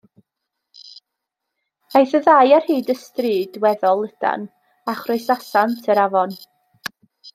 Aeth 1.99 2.15
y 2.19 2.21
ddau 2.27 2.53
ar 2.57 2.65
hyd 2.69 2.89
ystryd 2.93 3.61
weddol 3.67 4.01
lydan, 4.07 4.49
a 4.95 4.97
chroesasant 5.03 5.93
yr 5.97 6.03
afon. 6.07 6.35